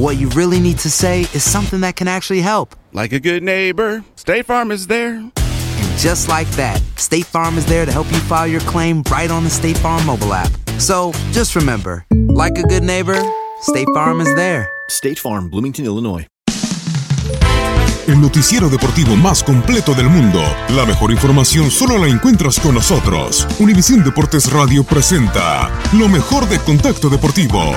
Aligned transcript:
but 0.00 0.04
what 0.04 0.16
you 0.16 0.28
really 0.30 0.60
need 0.60 0.78
to 0.78 0.90
say 0.90 1.22
is 1.34 1.42
something 1.42 1.80
that 1.80 1.94
can 1.96 2.08
actually 2.08 2.40
help. 2.40 2.74
Like 2.92 3.12
a 3.12 3.20
good 3.20 3.42
neighbor, 3.42 4.02
State 4.16 4.46
Farm 4.46 4.70
is 4.70 4.86
there. 4.86 5.16
And 5.16 5.98
just 5.98 6.28
like 6.28 6.48
that, 6.56 6.80
State 6.96 7.26
Farm 7.26 7.58
is 7.58 7.66
there 7.66 7.84
to 7.84 7.92
help 7.92 8.10
you 8.10 8.18
file 8.20 8.46
your 8.46 8.60
claim 8.62 9.02
right 9.10 9.30
on 9.30 9.44
the 9.44 9.50
State 9.50 9.76
Farm 9.78 10.04
mobile 10.06 10.32
app. 10.32 10.50
So 10.78 11.12
just 11.32 11.54
remember, 11.54 12.06
like 12.28 12.58
a 12.58 12.62
good 12.62 12.82
neighbor, 12.82 13.20
State 13.60 13.88
Farm 13.94 14.20
is 14.20 14.34
there. 14.36 14.68
State 14.88 15.18
Farm, 15.18 15.50
Bloomington, 15.50 15.84
Illinois. 15.84 16.26
El 18.06 18.20
noticiero 18.20 18.68
deportivo 18.68 19.14
más 19.16 19.44
completo 19.44 19.94
del 19.94 20.08
mundo. 20.08 20.40
La 20.70 20.84
mejor 20.84 21.12
información 21.12 21.70
solo 21.70 21.98
la 21.98 22.08
encuentras 22.08 22.58
con 22.58 22.74
nosotros. 22.74 23.46
Univisión 23.60 24.02
Deportes 24.02 24.50
Radio 24.50 24.82
presenta 24.82 25.70
lo 25.92 26.08
mejor 26.08 26.48
de 26.48 26.58
Contacto 26.58 27.08
Deportivo. 27.08 27.72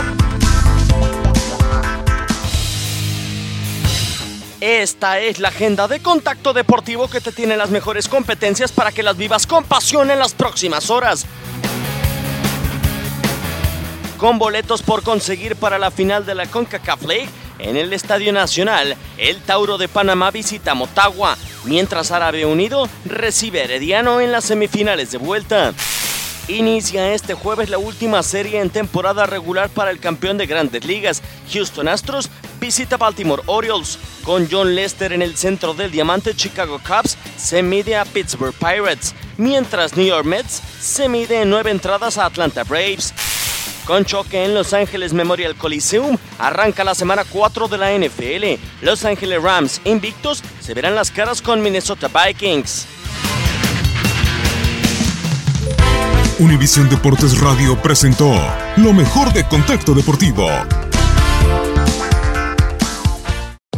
Esta 4.65 5.19
es 5.19 5.39
la 5.39 5.49
agenda 5.49 5.89
de 5.89 5.99
Contacto 5.99 6.53
Deportivo 6.53 7.09
que 7.09 7.19
te 7.19 7.33
tiene 7.33 7.57
las 7.57 7.69
mejores 7.69 8.07
competencias 8.07 8.71
para 8.71 8.93
que 8.93 9.03
las 9.03 9.17
vivas 9.17 9.45
con 9.45 9.65
pasión 9.65 10.09
en 10.09 10.19
las 10.19 10.33
próximas 10.33 10.89
horas. 10.89 11.25
Con 14.17 14.39
boletos 14.39 14.81
por 14.81 15.03
conseguir 15.03 15.57
para 15.57 15.77
la 15.77 15.91
final 15.91 16.25
de 16.25 16.35
la 16.35 16.45
CONCACAF 16.45 17.03
League 17.03 17.29
en 17.59 17.75
el 17.75 17.91
Estadio 17.91 18.31
Nacional, 18.31 18.95
el 19.17 19.41
Tauro 19.41 19.77
de 19.77 19.89
Panamá 19.89 20.31
visita 20.31 20.73
Motagua, 20.75 21.37
mientras 21.65 22.11
Árabe 22.11 22.45
Unido 22.45 22.87
recibe 23.03 23.65
Herediano 23.65 24.21
en 24.21 24.31
las 24.31 24.45
semifinales 24.45 25.11
de 25.11 25.17
vuelta. 25.17 25.73
Inicia 26.47 27.13
este 27.13 27.33
jueves 27.33 27.69
la 27.69 27.77
última 27.77 28.21
serie 28.21 28.61
en 28.61 28.69
temporada 28.69 29.25
regular 29.25 29.69
para 29.69 29.91
el 29.91 29.99
campeón 29.99 30.37
de 30.37 30.45
grandes 30.45 30.85
ligas. 30.85 31.21
Houston 31.51 31.87
Astros 31.87 32.29
visita 32.63 32.95
Baltimore 32.95 33.43
Orioles. 33.47 33.99
Con 34.23 34.47
John 34.49 34.73
Lester 34.73 35.11
en 35.11 35.21
el 35.21 35.35
centro 35.35 35.73
del 35.73 35.91
diamante, 35.91 36.33
Chicago 36.33 36.79
Cubs 36.79 37.17
se 37.35 37.61
mide 37.61 37.97
a 37.97 38.05
Pittsburgh 38.05 38.53
Pirates, 38.53 39.13
mientras 39.37 39.97
New 39.97 40.05
York 40.05 40.25
Mets 40.25 40.61
se 40.79 41.09
mide 41.09 41.41
en 41.41 41.49
nueve 41.49 41.71
entradas 41.71 42.17
a 42.17 42.25
Atlanta 42.25 42.63
Braves. 42.63 43.13
Con 43.85 44.05
choque 44.05 44.45
en 44.45 44.53
Los 44.53 44.71
Ángeles 44.71 45.11
Memorial 45.11 45.55
Coliseum, 45.55 46.17
arranca 46.39 46.85
la 46.85 46.95
semana 46.95 47.25
4 47.29 47.67
de 47.67 47.77
la 47.77 47.91
NFL. 47.91 48.61
Los 48.81 49.03
Ángeles 49.03 49.43
Rams, 49.43 49.81
invictos, 49.83 50.41
se 50.61 50.73
verán 50.73 50.95
las 50.95 51.11
caras 51.11 51.41
con 51.41 51.61
Minnesota 51.61 52.07
Vikings. 52.07 52.87
Univisión 56.39 56.89
Deportes 56.89 57.39
Radio 57.41 57.79
presentó 57.81 58.33
lo 58.77 58.93
mejor 58.93 59.33
de 59.33 59.43
Contacto 59.43 59.93
Deportivo. 59.93 60.47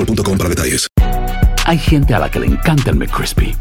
boostmobile.com 0.00 0.38
para 0.38 0.48
detalles. 0.50 0.86
Hay 1.66 1.78
gente 1.78 2.14
a 2.14 2.18
la 2.18 2.30
que 2.30 2.40
le 2.40 2.46
encanta 2.46 2.90
el 2.90 2.96
McCrispy 2.96 3.54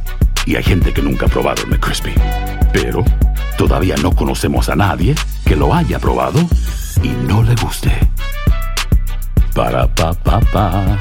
y 0.45 0.55
hay 0.55 0.63
gente 0.63 0.93
que 0.93 1.01
nunca 1.01 1.25
ha 1.25 1.29
probado 1.29 1.63
el 1.63 1.69
McCrispy. 1.69 2.13
Pero 2.73 3.03
todavía 3.57 3.95
no 4.01 4.15
conocemos 4.15 4.69
a 4.69 4.75
nadie 4.75 5.15
que 5.45 5.55
lo 5.55 5.73
haya 5.73 5.99
probado 5.99 6.39
y 7.03 7.09
no 7.27 7.43
le 7.43 7.55
guste. 7.55 7.91
Para 9.53 9.93
pa 9.93 10.13
pa 10.13 10.39
pa. 10.39 10.99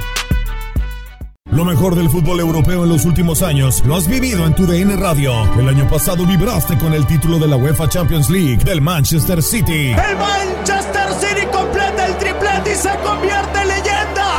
Lo 1.50 1.64
mejor 1.64 1.94
del 1.94 2.10
fútbol 2.10 2.40
europeo 2.40 2.84
en 2.84 2.90
los 2.90 3.06
últimos 3.06 3.42
años 3.42 3.82
lo 3.86 3.96
has 3.96 4.06
vivido 4.06 4.44
en 4.44 4.54
tu 4.54 4.66
DN 4.66 4.96
Radio. 4.96 5.32
El 5.58 5.68
año 5.68 5.88
pasado 5.88 6.26
vibraste 6.26 6.76
con 6.76 6.92
el 6.92 7.06
título 7.06 7.38
de 7.38 7.48
la 7.48 7.56
UEFA 7.56 7.88
Champions 7.88 8.28
League 8.28 8.64
del 8.64 8.82
Manchester 8.82 9.42
City. 9.42 9.92
El 9.92 10.16
Manchester 10.18 11.08
City 11.18 11.46
completa 11.50 12.06
el 12.06 12.18
triplete 12.18 12.72
y 12.72 12.76
se 12.76 12.90
convierte. 13.02 13.37